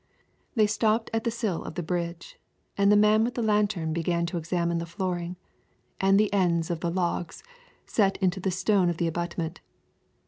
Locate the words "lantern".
3.43-3.93